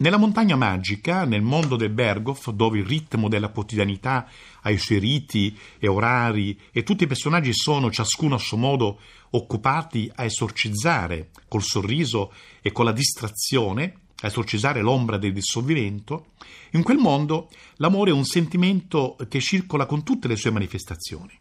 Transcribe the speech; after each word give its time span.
Nella 0.00 0.16
montagna 0.16 0.54
magica, 0.54 1.24
nel 1.24 1.42
mondo 1.42 1.74
del 1.74 1.90
Berghof, 1.90 2.50
dove 2.50 2.78
il 2.78 2.86
ritmo 2.86 3.28
della 3.28 3.48
quotidianità 3.48 4.28
ha 4.62 4.70
i 4.70 4.78
suoi 4.78 5.00
riti 5.00 5.58
e 5.76 5.88
orari 5.88 6.56
e 6.70 6.84
tutti 6.84 7.02
i 7.02 7.08
personaggi 7.08 7.52
sono, 7.52 7.90
ciascuno 7.90 8.36
a 8.36 8.38
suo 8.38 8.58
modo, 8.58 9.00
occupati 9.30 10.08
a 10.14 10.22
esorcizzare 10.22 11.30
col 11.48 11.64
sorriso 11.64 12.32
e 12.62 12.70
con 12.70 12.84
la 12.84 12.92
distrazione, 12.92 13.94
a 14.20 14.28
esorcizzare 14.28 14.82
l'ombra 14.82 15.18
del 15.18 15.32
dissolvimento, 15.32 16.26
in 16.72 16.84
quel 16.84 16.98
mondo 16.98 17.50
l'amore 17.78 18.10
è 18.10 18.14
un 18.14 18.24
sentimento 18.24 19.16
che 19.28 19.40
circola 19.40 19.86
con 19.86 20.04
tutte 20.04 20.28
le 20.28 20.36
sue 20.36 20.52
manifestazioni. 20.52 21.36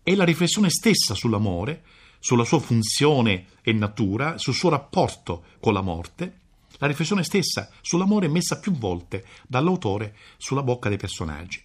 È 0.00 0.14
la 0.14 0.24
riflessione 0.24 0.70
stessa 0.70 1.14
sull'amore, 1.16 1.82
sulla 2.20 2.44
sua 2.44 2.60
funzione 2.60 3.46
e 3.62 3.72
natura, 3.72 4.38
sul 4.38 4.54
suo 4.54 4.68
rapporto 4.68 5.42
con 5.58 5.72
la 5.72 5.80
morte, 5.80 6.39
la 6.80 6.86
riflessione 6.86 7.22
stessa 7.22 7.70
sull'amore 7.80 8.28
messa 8.28 8.58
più 8.58 8.72
volte 8.72 9.24
dall'autore 9.46 10.16
sulla 10.36 10.62
bocca 10.62 10.88
dei 10.88 10.98
personaggi. 10.98 11.62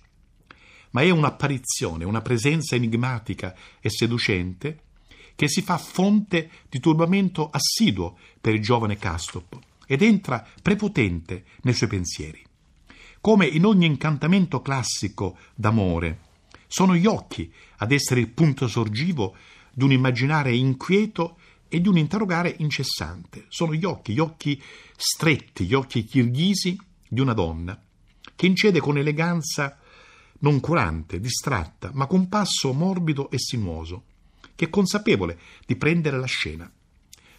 Ma 0.92 1.02
è 1.02 1.10
un'apparizione, 1.10 2.06
una 2.06 2.22
presenza 2.22 2.76
enigmatica 2.76 3.56
e 3.82 3.90
seducente 3.90 4.84
che 5.36 5.50
si 5.50 5.62
fa 5.62 5.78
fonte 5.78 6.50
di 6.70 6.80
turbamento 6.80 7.50
assiduo 7.50 8.18
per 8.40 8.54
il 8.54 8.62
giovane 8.62 8.98
Castop 8.98 9.58
ed 9.86 10.02
entra 10.02 10.46
prepotente 10.62 11.46
nei 11.62 11.74
suoi 11.74 11.90
pensieri. 11.90 12.42
Come 13.20 13.46
in 13.46 13.66
ogni 13.66 13.86
incantamento 13.86 14.62
classico 14.62 15.38
d'amore, 15.56 16.20
sono 16.68 16.96
gli 16.96 17.06
occhi 17.06 17.52
ad 17.78 17.92
essere 17.92 18.20
il 18.20 18.30
punto 18.30 18.68
sorgivo 18.68 19.36
di 19.74 19.84
un 19.84 19.92
immaginare 19.92 20.56
inquieto 20.56 21.38
e 21.76 21.82
di 21.82 21.90
un 21.90 21.98
interrogare 21.98 22.56
incessante. 22.60 23.48
Sono 23.50 23.74
gli 23.74 23.84
occhi, 23.84 24.14
gli 24.14 24.20
occhi 24.20 24.62
stretti, 24.96 25.66
gli 25.66 25.74
occhi 25.74 26.06
kirghisi 26.06 26.80
di 27.06 27.20
una 27.20 27.34
donna, 27.34 27.78
che 28.34 28.46
incede 28.46 28.80
con 28.80 28.98
eleganza 28.98 29.78
non 30.40 30.62
curante, 30.62 31.20
distratta, 31.20 31.92
ma 31.94 32.08
con 32.08 32.30
passo 32.30 32.72
morbido 32.72 33.30
e 33.30 33.38
sinuoso, 33.40 34.06
che 34.56 34.66
è 34.66 34.70
consapevole 34.70 35.38
di 35.66 35.76
prendere 35.76 36.18
la 36.18 36.28
scena. 36.28 36.72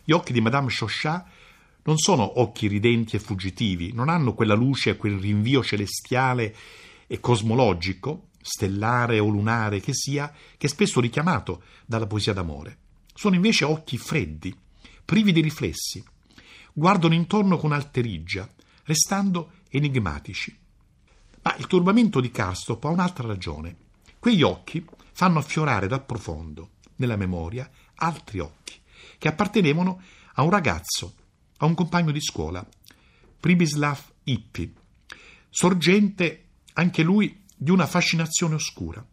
Gli 0.05 0.13
occhi 0.13 0.35
di 0.35 0.43
Madame 0.43 0.69
Chauchat 0.69 1.27
non 1.85 1.97
sono 1.97 2.39
occhi 2.39 2.67
ridenti 2.67 3.17
e 3.17 3.21
fuggitivi, 3.21 3.95
non 3.95 4.11
hanno 4.11 4.35
quella 4.35 4.55
luce, 4.55 4.99
quel 4.99 5.19
rinvio 5.19 5.65
celestiale 5.65 6.55
e 7.07 7.21
cosmologico, 7.21 8.29
stellare 8.39 9.19
o 9.19 9.29
lunare 9.29 9.81
che 9.81 9.95
sia, 9.95 10.31
che 10.59 10.67
è 10.67 10.69
spesso 10.69 11.01
richiamato 11.01 11.63
dalla 11.87 12.07
poesia 12.07 12.35
d'amore. 12.35 12.85
Sono 13.17 13.35
invece 13.35 13.65
occhi 13.65 13.97
freddi, 13.97 14.55
privi 15.03 15.33
di 15.33 15.41
riflessi. 15.41 16.05
Guardano 16.75 17.15
intorno 17.15 17.57
con 17.57 17.73
alterigia, 17.73 18.47
restando 18.85 19.53
enigmatici. 19.71 20.55
Ma 21.43 21.57
il 21.57 21.67
turbamento 21.67 22.21
di 22.21 22.31
Castop 22.31 22.85
ha 22.85 22.91
un'altra 22.91 23.27
ragione. 23.27 23.75
Quegli 24.19 24.43
occhi 24.43 24.85
fanno 25.13 25.39
affiorare 25.39 25.89
dal 25.89 26.05
profondo, 26.05 26.73
nella 26.97 27.17
memoria, 27.17 27.71
altri 27.95 28.39
occhi, 28.39 28.75
che 29.17 29.29
appartenevano 29.29 30.03
a 30.35 30.43
un 30.43 30.51
ragazzo, 30.51 31.15
a 31.57 31.65
un 31.65 31.75
compagno 31.75 32.13
di 32.13 32.21
scuola, 32.21 32.67
Pribislav 33.41 33.99
Ippi, 34.25 34.75
sorgente 35.49 36.49
anche 36.75 37.03
lui 37.03 37.45
di 37.57 37.71
una 37.71 37.87
fascinazione 37.87 38.57
oscura, 38.57 39.07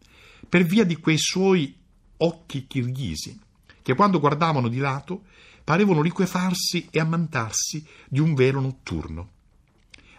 per 0.50 0.64
via 0.64 0.84
di 0.84 0.98
quei 0.98 1.18
suoi 1.18 1.74
occhi 2.18 2.68
kirghisi, 2.68 3.40
che 3.84 3.94
quando 3.94 4.20
guardavano 4.20 4.68
di 4.68 4.80
lato 4.80 5.26
parevano 5.64 6.02
liquefarsi 6.02 6.88
e 6.90 7.00
ammantarsi 7.00 7.86
di 8.08 8.20
un 8.20 8.34
velo 8.34 8.60
notturno. 8.60 9.30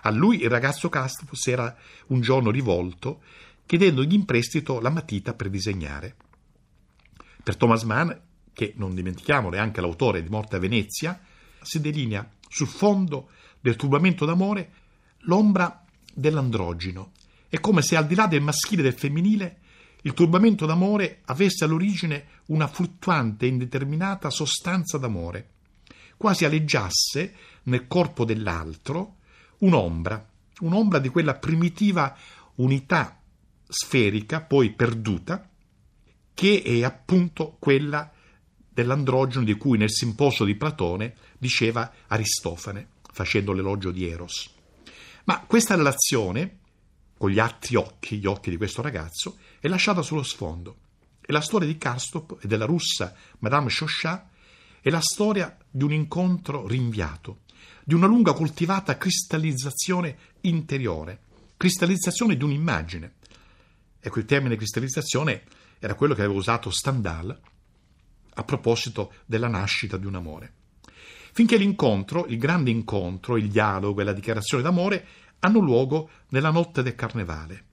A 0.03 0.11
lui 0.11 0.43
il 0.43 0.51
ragazzo 0.51 0.89
Castro 0.89 1.27
si 1.33 1.51
era 1.51 1.75
un 2.09 2.21
giorno 2.21 2.51
rivolto, 2.51 3.23
chiedendogli 3.67 4.15
in 4.15 4.25
prestito 4.25 4.81
la 4.81 4.91
matita 4.91 5.35
per 5.35 5.49
disegnare. 5.49 6.15
Per 7.43 7.57
Thomas 7.57 7.83
Mann, 7.83 8.11
che 8.53 8.75
non 8.77 8.95
dimentichiamolo 8.95 9.57
è 9.57 9.59
anche 9.59 9.81
l'autore 9.81 10.23
di 10.23 10.29
Morte 10.29 10.57
a 10.57 10.61
Venezia, 10.61 11.21
si 11.61 11.81
delinea 11.81 12.31
sul 12.49 12.69
fondo 12.69 13.31
del 13.61 13.77
turbamento 13.77 14.25
d'amore 14.27 14.73
l'ombra 15.21 15.85
dell'androgino. 16.13 17.13
È 17.49 17.59
come 17.61 17.83
se 17.83 17.97
al 17.97 18.07
di 18.07 18.15
là 18.15 18.27
del 18.27 18.43
maschile 18.43 18.83
e 18.83 18.85
del 18.85 18.99
femminile 18.99 19.59
il 20.07 20.13
turbamento 20.13 20.67
d'amore 20.67 21.21
avesse 21.27 21.65
all'origine 21.65 22.27
una 22.47 22.67
fluttuante 22.67 23.47
e 23.47 23.49
indeterminata 23.49 24.29
sostanza 24.31 24.99
d'amore, 24.99 25.51
quasi 26.17 26.45
aleggiasse 26.45 27.35
nel 27.65 27.87
corpo 27.87 28.25
dell'altro 28.25 29.17
un'ombra, 29.59 30.29
un'ombra 30.61 30.99
di 30.99 31.09
quella 31.09 31.35
primitiva 31.35 32.15
unità 32.57 33.19
sferica, 33.67 34.43
poi 34.43 34.73
perduta, 34.73 35.49
che 36.35 36.63
è 36.63 36.83
appunto 36.83 37.57
quella 37.59 38.13
dell'androgeno 38.69 39.45
di 39.45 39.55
cui 39.55 39.79
nel 39.79 39.91
simposio 39.91 40.45
di 40.45 40.55
Platone 40.55 41.15
diceva 41.39 41.91
Aristofane, 42.09 42.89
facendo 43.11 43.53
l'elogio 43.53 43.91
di 43.91 44.07
Eros. 44.07 44.51
Ma 45.25 45.41
questa 45.47 45.77
relazione 45.77 46.59
con 47.25 47.33
gli 47.33 47.39
altri 47.39 47.77
occhi, 47.77 48.19
gli 48.19 48.27
occhi 48.27 48.51
di 48.51 48.59
questo 48.59 48.83
ragazzo, 48.83 49.39
è 49.59 49.67
lasciata 49.67 50.03
sullo 50.03 50.23
sfondo. 50.23 50.77
E 51.23 51.33
la 51.33 51.41
storia 51.41 51.67
di 51.67 51.79
Karstop 51.79 52.37
e 52.43 52.47
della 52.47 52.67
russa 52.67 53.15
Madame 53.39 53.69
Chauchat 53.71 54.27
è 54.83 54.91
la 54.91 55.01
storia 55.01 55.57
di 55.71 55.85
un 55.85 55.95
incontro 55.95 56.67
rinviato, 56.67 57.45
di 57.83 57.95
una 57.95 58.07
lunga 58.07 58.35
coltivata 58.35 58.99
cristallizzazione 58.99 60.19
interiore, 60.43 61.21
cristallizzazione 61.57 62.37
di 62.37 62.45
un'immagine. 62.45 63.15
Ecco, 64.01 64.19
il 64.19 64.27
termine 64.27 64.57
cristallizzazione 64.57 65.45
era 65.79 65.95
quello 65.95 66.13
che 66.13 66.21
aveva 66.21 66.39
usato 66.39 66.69
Stendhal 66.69 67.41
a 68.35 68.45
proposito 68.45 69.15
della 69.25 69.49
nascita 69.49 69.97
di 69.97 70.05
un 70.05 70.17
amore. 70.17 70.53
Finché 71.33 71.57
l'incontro, 71.57 72.27
il 72.27 72.37
grande 72.37 72.71
incontro, 72.71 73.39
il 73.39 73.49
dialogo 73.49 74.03
e 74.03 74.05
la 74.05 74.13
dichiarazione 74.13 74.63
d'amore 74.63 75.07
hanno 75.45 75.59
luogo 75.59 76.09
nella 76.29 76.51
notte 76.51 76.83
del 76.83 76.95
carnevale, 76.95 77.65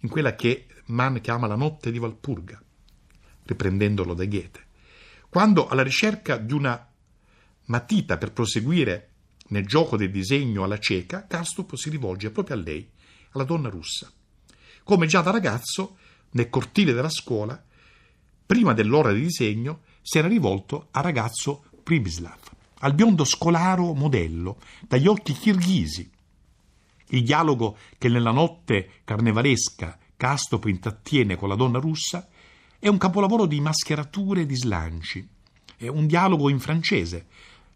in 0.00 0.08
quella 0.08 0.34
che 0.34 0.66
Mann 0.86 1.18
chiama 1.18 1.46
la 1.46 1.54
notte 1.54 1.92
di 1.92 1.98
Valpurga, 1.98 2.60
riprendendolo 3.44 4.14
da 4.14 4.24
Goethe, 4.24 4.64
quando 5.28 5.68
alla 5.68 5.82
ricerca 5.82 6.38
di 6.38 6.54
una 6.54 6.88
matita 7.66 8.16
per 8.16 8.32
proseguire 8.32 9.08
nel 9.48 9.66
gioco 9.66 9.98
del 9.98 10.10
disegno 10.10 10.64
alla 10.64 10.78
cieca, 10.78 11.26
Kastup 11.26 11.74
si 11.76 11.90
rivolge 11.90 12.30
proprio 12.30 12.56
a 12.56 12.60
lei, 12.60 12.88
alla 13.32 13.44
donna 13.44 13.68
russa. 13.68 14.10
Come 14.82 15.06
già 15.06 15.20
da 15.20 15.30
ragazzo, 15.30 15.98
nel 16.30 16.48
cortile 16.48 16.94
della 16.94 17.10
scuola, 17.10 17.62
prima 18.46 18.72
dell'ora 18.72 19.12
di 19.12 19.20
disegno, 19.20 19.82
si 20.00 20.18
era 20.18 20.26
rivolto 20.26 20.88
al 20.92 21.02
ragazzo 21.02 21.64
Pribislav, 21.82 22.38
al 22.78 22.94
biondo 22.94 23.24
scolaro 23.24 23.92
modello, 23.92 24.58
dagli 24.88 25.06
occhi 25.06 25.34
kirghisi, 25.34 26.10
il 27.10 27.22
dialogo 27.22 27.76
che 27.98 28.08
nella 28.08 28.32
notte 28.32 29.00
carnevalesca 29.04 29.98
Castop 30.16 30.66
intrattiene 30.66 31.36
con 31.36 31.48
la 31.48 31.54
donna 31.54 31.78
russa 31.78 32.28
è 32.78 32.88
un 32.88 32.98
capolavoro 32.98 33.46
di 33.46 33.60
mascherature 33.60 34.42
e 34.42 34.46
di 34.46 34.54
slanci. 34.54 35.26
È 35.76 35.86
un 35.86 36.06
dialogo 36.06 36.50
in 36.50 36.60
francese, 36.60 37.26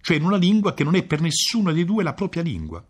cioè 0.03 0.19
in 0.19 0.25
una 0.25 0.37
lingua 0.37 0.75
che 0.75 0.84
non 0.84 0.95
è 0.95 1.03
per 1.05 1.22
nessuno 1.22 1.72
dei 1.72 1.87
due 1.87 2.03
la 2.03 2.12
propria 2.12 2.43
lingua. 2.43 2.84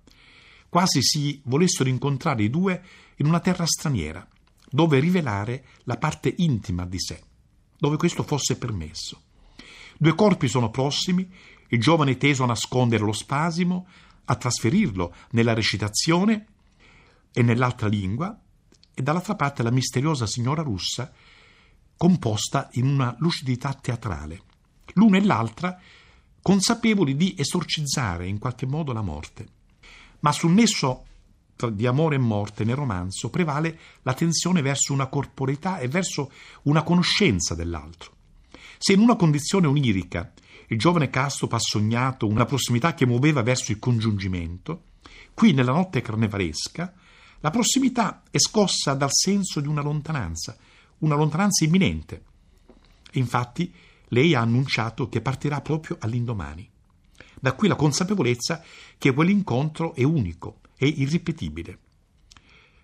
Quasi 0.68 1.02
si 1.02 1.40
volessero 1.44 1.88
incontrare 1.88 2.42
i 2.42 2.50
due 2.50 2.82
in 3.16 3.26
una 3.26 3.38
terra 3.38 3.64
straniera, 3.64 4.26
dove 4.68 4.98
rivelare 4.98 5.64
la 5.84 5.96
parte 5.98 6.34
intima 6.38 6.84
di 6.84 6.98
sé, 6.98 7.22
dove 7.78 7.96
questo 7.96 8.24
fosse 8.24 8.58
permesso. 8.58 9.22
Due 9.96 10.14
corpi 10.16 10.48
sono 10.48 10.70
prossimi, 10.70 11.30
il 11.68 11.80
giovane 11.80 12.16
teso 12.16 12.42
a 12.42 12.46
nascondere 12.46 13.04
lo 13.04 13.12
spasimo, 13.12 13.86
a 14.24 14.34
trasferirlo 14.36 15.14
nella 15.30 15.54
recitazione 15.54 16.46
e 17.32 17.42
nell'altra 17.42 17.88
lingua, 17.88 18.38
e 18.94 19.02
dall'altra 19.02 19.34
parte 19.34 19.62
la 19.62 19.70
misteriosa 19.70 20.26
signora 20.26 20.62
russa, 20.62 21.12
composta 21.96 22.68
in 22.72 22.86
una 22.86 23.14
lucidità 23.18 23.72
teatrale, 23.74 24.42
l'una 24.94 25.16
e 25.16 25.24
l'altra 25.24 25.80
consapevoli 26.40 27.16
di 27.16 27.34
esorcizzare 27.38 28.26
in 28.26 28.38
qualche 28.38 28.66
modo 28.66 28.92
la 28.92 29.02
morte. 29.02 29.48
Ma 30.20 30.32
sul 30.32 30.52
nesso 30.52 31.06
di 31.72 31.86
amore 31.86 32.16
e 32.16 32.18
morte 32.18 32.64
nel 32.64 32.76
romanzo 32.76 33.30
prevale 33.30 33.78
la 34.02 34.12
tensione 34.12 34.60
verso 34.60 34.92
una 34.92 35.06
corporeità 35.06 35.78
e 35.78 35.88
verso 35.88 36.30
una 36.62 36.82
conoscenza 36.82 37.54
dell'altro. 37.54 38.12
Se 38.76 38.92
in 38.92 39.00
una 39.00 39.16
condizione 39.16 39.66
onirica 39.66 40.32
il 40.68 40.78
giovane 40.78 41.10
Castro 41.10 41.48
ha 41.48 41.58
sognato 41.58 42.26
una 42.26 42.44
prossimità 42.44 42.94
che 42.94 43.06
muoveva 43.06 43.42
verso 43.42 43.72
il 43.72 43.78
congiungimento, 43.78 44.84
qui 45.34 45.52
nella 45.52 45.72
notte 45.72 46.00
carnevalesca 46.00 46.92
la 47.44 47.50
prossimità 47.50 48.22
è 48.30 48.38
scossa 48.38 48.94
dal 48.94 49.12
senso 49.12 49.60
di 49.60 49.68
una 49.68 49.82
lontananza, 49.82 50.56
una 50.98 51.14
lontananza 51.14 51.64
imminente. 51.64 52.22
infatti 53.12 53.70
lei 54.08 54.34
ha 54.34 54.40
annunciato 54.40 55.10
che 55.10 55.20
partirà 55.20 55.60
proprio 55.60 55.98
all'indomani. 56.00 56.66
Da 57.38 57.52
qui 57.52 57.68
la 57.68 57.76
consapevolezza 57.76 58.62
che 58.96 59.12
quell'incontro 59.12 59.94
è 59.94 60.02
unico, 60.04 60.60
è 60.74 60.86
irripetibile. 60.86 61.78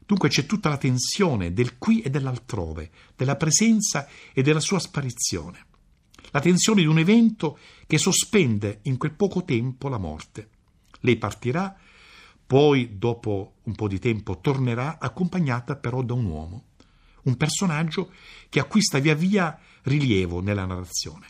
Dunque 0.05 0.29
c'è 0.29 0.45
tutta 0.45 0.69
la 0.69 0.77
tensione 0.77 1.55
del 1.55 1.79
qui 1.79 2.03
e 2.03 2.11
dell'altrove, 2.11 2.91
della 3.17 3.37
presenza 3.37 4.07
e 4.35 4.43
della 4.43 4.61
sua 4.61 4.79
sparizione. 4.79 5.69
La 6.31 6.41
tensione 6.41 6.83
di 6.83 6.87
un 6.87 6.99
evento 6.99 7.59
che 7.87 7.99
sospende 7.99 8.81
in 8.83 8.97
quel 8.97 9.13
poco 9.13 9.45
tempo 9.45 9.89
la 9.89 9.99
morte. 9.99 10.51
Lei 11.01 11.17
partirà, 11.17 11.77
poi 12.47 12.99
dopo 12.99 13.55
un 13.63 13.75
po' 13.75 13.89
di 13.89 13.99
tempo 13.99 14.41
tornerà 14.41 14.99
accompagnata 14.99 15.77
però 15.77 16.03
da 16.03 16.15
un 16.15 16.25
uomo, 16.25 16.65
un 17.25 17.37
personaggio 17.37 18.13
che 18.49 18.61
acquista 18.61 18.99
via 18.99 19.15
via 19.15 19.59
rilievo 19.83 20.41
nella 20.41 20.67
narrazione. 20.67 21.27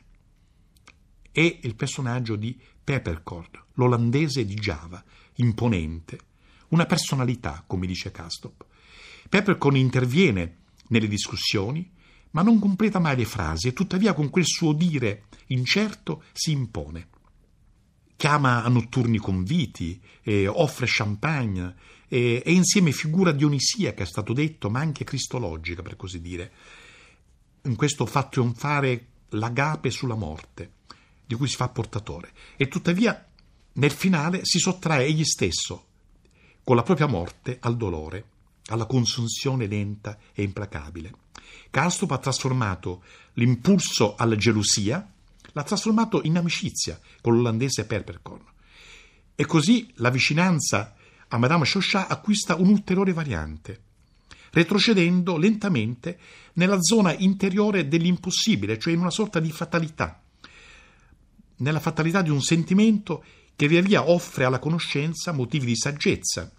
È 1.31 1.58
il 1.62 1.75
personaggio 1.76 2.37
di 2.37 2.58
Peppercorn, 2.82 3.50
l'olandese 3.75 4.44
di 4.44 4.55
Java, 4.55 5.02
imponente, 5.37 6.19
una 6.69 6.87
personalità, 6.87 7.64
come 7.67 7.87
dice 7.87 8.11
Castop. 8.11 8.67
Peppercorn 9.29 9.76
interviene 9.76 10.58
nelle 10.88 11.06
discussioni, 11.08 11.88
ma 12.32 12.43
non 12.43 12.59
completa 12.59 12.99
mai 12.99 13.17
le 13.17 13.25
frasi 13.25 13.69
e 13.69 13.73
tuttavia 13.73 14.15
con 14.15 14.31
quel 14.31 14.47
suo 14.47 14.73
dire 14.73 15.25
incerto 15.47 16.25
si 16.32 16.53
impone. 16.53 17.09
Chiama 18.17 18.62
a 18.62 18.69
notturni 18.69 19.19
conviti, 19.19 20.00
eh, 20.23 20.47
offre 20.47 20.87
champagne, 20.88 21.75
eh, 22.09 22.43
è 22.44 22.50
insieme 22.50 22.93
figura 22.93 23.32
dionisiaca, 23.32 24.03
è 24.03 24.06
stato 24.06 24.32
detto, 24.32 24.69
ma 24.69 24.81
anche 24.81 25.05
cristologica, 25.05 25.81
per 25.81 25.97
così 25.97 26.21
dire. 26.21 26.53
In 27.62 27.77
questo 27.77 28.05
fa 28.05 28.25
trionfare 28.25 29.06
l'agape 29.31 29.91
sulla 29.91 30.15
morte 30.15 30.73
di 31.26 31.35
cui 31.37 31.47
si 31.47 31.56
fa 31.56 31.69
portatore 31.69 32.33
e 32.56 32.67
tuttavia 32.69 33.25
nel 33.75 33.93
finale 33.93 34.41
si 34.43 34.59
sottrae 34.59 35.05
egli 35.05 35.25
stesso 35.25 35.85
con 36.65 36.75
la 36.75 36.83
propria 36.83 37.06
morte 37.06 37.59
al 37.61 37.76
dolore, 37.76 38.25
alla 38.70 38.87
consunzione 38.87 39.67
lenta 39.67 40.19
e 40.32 40.43
implacabile. 40.43 41.12
Castrop 41.70 42.11
ha 42.12 42.19
trasformato 42.19 43.02
l'impulso 43.34 44.14
alla 44.17 44.37
gelosia, 44.37 45.12
l'ha 45.52 45.62
trasformato 45.62 46.22
in 46.22 46.37
amicizia 46.37 46.99
con 47.20 47.37
l'olandese 47.37 47.84
Perpercorn. 47.84 48.44
E 49.34 49.44
così 49.46 49.90
la 49.96 50.11
vicinanza 50.11 50.94
a 51.28 51.38
Madame 51.38 51.64
Chauchat 51.67 52.11
acquista 52.11 52.56
un'ulteriore 52.56 53.12
variante, 53.12 53.82
retrocedendo 54.50 55.37
lentamente 55.37 56.19
nella 56.55 56.81
zona 56.81 57.14
interiore 57.16 57.88
dell'impossibile, 57.88 58.78
cioè 58.78 58.93
in 58.93 59.00
una 59.00 59.11
sorta 59.11 59.38
di 59.38 59.50
fatalità 59.52 60.23
nella 61.61 61.81
fatalità 61.81 62.23
di 62.23 62.31
un 62.31 62.43
sentimento 62.43 63.25
che 63.56 63.69
via 63.69 63.82
via 63.82 64.08
offre 64.08 64.44
alla 64.44 64.58
conoscenza 64.58 65.32
motivi 65.32 65.66
di 65.66 65.76
saggezza 65.76 66.50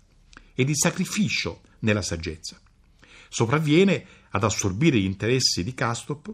e 0.53 0.63
di 0.63 0.75
sacrificio 0.75 1.61
nella 1.81 2.01
saggezza. 2.01 2.59
Sopravviene 3.29 4.05
ad 4.29 4.43
assorbire 4.43 4.99
gli 4.99 5.05
interessi 5.05 5.63
di 5.63 5.73
Castop, 5.73 6.33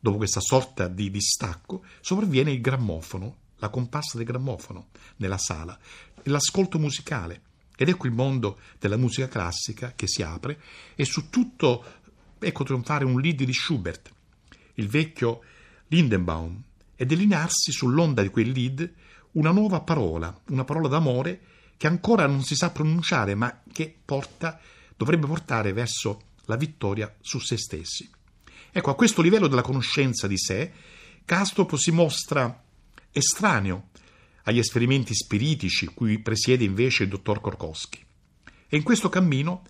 dopo 0.00 0.16
questa 0.16 0.40
sorta 0.40 0.88
di 0.88 1.10
distacco, 1.10 1.84
sopravviene 2.00 2.50
il 2.50 2.60
grammofono, 2.60 3.36
la 3.56 3.68
comparsa 3.68 4.16
del 4.16 4.26
grammofono 4.26 4.88
nella 5.16 5.38
sala, 5.38 5.78
l'ascolto 6.24 6.78
musicale. 6.78 7.42
Ed 7.76 7.88
ecco 7.88 8.06
il 8.06 8.12
mondo 8.12 8.58
della 8.78 8.96
musica 8.96 9.28
classica 9.28 9.92
che 9.96 10.06
si 10.06 10.22
apre 10.22 10.60
e 10.94 11.04
su 11.04 11.30
tutto 11.30 11.84
ecco 12.38 12.64
trionfare 12.64 13.04
un 13.04 13.20
lead 13.20 13.42
di 13.42 13.52
Schubert, 13.52 14.10
il 14.74 14.88
vecchio 14.88 15.42
Lindenbaum, 15.88 16.62
e 16.96 17.06
delinearsi 17.06 17.72
sull'onda 17.72 18.22
di 18.22 18.28
quel 18.28 18.50
lead 18.50 18.92
una 19.32 19.50
nuova 19.50 19.80
parola, 19.80 20.36
una 20.48 20.64
parola 20.64 20.88
d'amore 20.88 21.40
che 21.76 21.86
ancora 21.86 22.26
non 22.26 22.42
si 22.42 22.54
sa 22.54 22.70
pronunciare, 22.70 23.34
ma 23.34 23.62
che 23.72 23.92
porta, 24.04 24.60
dovrebbe 25.02 25.26
portare 25.26 25.72
verso 25.72 26.20
la 26.44 26.56
vittoria 26.56 27.12
su 27.20 27.40
se 27.40 27.56
stessi. 27.56 28.08
Ecco, 28.70 28.90
a 28.90 28.94
questo 28.94 29.20
livello 29.20 29.48
della 29.48 29.62
conoscenza 29.62 30.28
di 30.28 30.38
sé, 30.38 30.72
Castrop 31.24 31.74
si 31.74 31.90
mostra 31.90 32.62
estraneo 33.10 33.88
agli 34.44 34.58
esperimenti 34.58 35.12
spiritici 35.14 35.86
cui 35.86 36.20
presiede 36.20 36.64
invece 36.64 37.02
il 37.02 37.08
dottor 37.08 37.40
Korkowski. 37.40 38.04
E 38.68 38.76
in 38.76 38.82
questo 38.82 39.08
cammino 39.08 39.64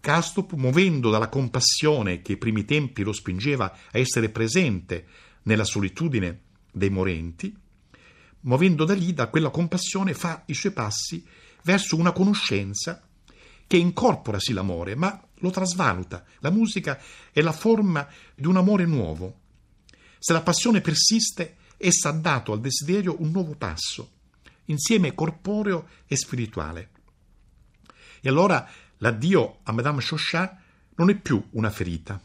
Castrop, 0.00 0.52
muovendo 0.52 1.10
dalla 1.10 1.28
compassione 1.28 2.22
che 2.22 2.32
ai 2.32 2.38
primi 2.38 2.64
tempi 2.64 3.02
lo 3.02 3.12
spingeva 3.12 3.72
a 3.72 3.98
essere 3.98 4.28
presente 4.28 5.06
nella 5.44 5.64
solitudine 5.64 6.40
dei 6.70 6.90
morenti, 6.90 7.56
muovendo 8.40 8.84
da 8.84 8.94
lì, 8.94 9.14
da 9.14 9.28
quella 9.28 9.50
compassione, 9.50 10.14
fa 10.14 10.42
i 10.46 10.54
suoi 10.54 10.72
passi 10.72 11.24
verso 11.62 11.96
una 11.96 12.12
conoscenza 12.12 13.02
che 13.72 13.78
incorpora 13.78 14.38
sì 14.38 14.52
l'amore, 14.52 14.94
ma 14.94 15.18
lo 15.36 15.48
trasvaluta. 15.48 16.26
La 16.40 16.50
musica 16.50 17.00
è 17.32 17.40
la 17.40 17.52
forma 17.52 18.06
di 18.34 18.46
un 18.46 18.58
amore 18.58 18.84
nuovo. 18.84 19.40
Se 20.18 20.34
la 20.34 20.42
passione 20.42 20.82
persiste, 20.82 21.56
essa 21.78 22.10
ha 22.10 22.12
dato 22.12 22.52
al 22.52 22.60
desiderio 22.60 23.16
un 23.20 23.30
nuovo 23.30 23.54
passo, 23.54 24.10
insieme 24.66 25.14
corporeo 25.14 25.88
e 26.06 26.16
spirituale. 26.16 26.90
E 28.20 28.28
allora 28.28 28.68
l'addio 28.98 29.60
a 29.62 29.72
Madame 29.72 30.02
Chauchat 30.02 30.54
non 30.96 31.08
è 31.08 31.16
più 31.16 31.42
una 31.52 31.70
ferita, 31.70 32.20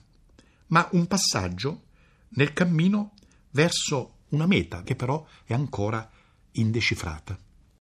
ma 0.67 0.85
un 0.91 1.07
passaggio 1.07 1.83
nel 2.31 2.51
cammino 2.51 3.13
verso 3.51 4.17
una 4.31 4.47
meta 4.47 4.83
che 4.83 4.97
però 4.97 5.25
è 5.45 5.53
ancora 5.53 6.11
indecifrata. 6.51 7.39